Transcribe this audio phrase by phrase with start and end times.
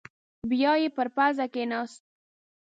[0.49, 2.01] بيايې پر پزه کېناست.